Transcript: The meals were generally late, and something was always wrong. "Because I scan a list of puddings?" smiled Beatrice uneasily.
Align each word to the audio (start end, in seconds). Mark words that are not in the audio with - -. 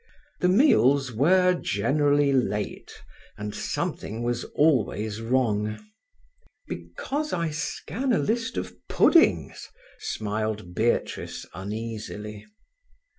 The 0.39 0.49
meals 0.49 1.11
were 1.11 1.53
generally 1.53 2.33
late, 2.33 2.91
and 3.37 3.53
something 3.53 4.23
was 4.23 4.45
always 4.45 5.21
wrong. 5.21 5.77
"Because 6.67 7.31
I 7.33 7.51
scan 7.51 8.11
a 8.11 8.17
list 8.17 8.57
of 8.57 8.73
puddings?" 8.89 9.67
smiled 9.99 10.73
Beatrice 10.73 11.45
uneasily. 11.53 12.47